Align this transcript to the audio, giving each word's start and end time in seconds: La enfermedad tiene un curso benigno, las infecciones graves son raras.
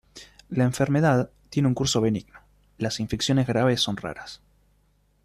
La 0.49 0.63
enfermedad 0.63 1.29
tiene 1.51 1.67
un 1.67 1.75
curso 1.75 2.01
benigno, 2.01 2.39
las 2.79 2.99
infecciones 2.99 3.45
graves 3.45 3.81
son 3.81 3.97
raras. 3.97 4.41